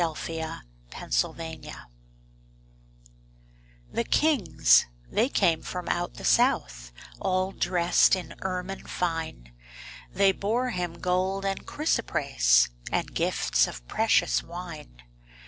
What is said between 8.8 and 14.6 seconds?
fine, They bore Him gold and chrysoprase, And gifts of precious